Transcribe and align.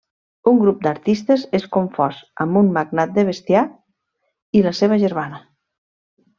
Un 0.51 0.55
grup 0.61 0.79
d’artistes 0.85 1.43
és 1.59 1.67
confós 1.77 2.23
amb 2.45 2.59
un 2.63 2.73
magnat 2.79 3.15
de 3.19 3.27
bestiar 3.29 3.65
i 4.61 4.67
la 4.69 4.75
seva 4.83 5.01
germana. 5.07 5.45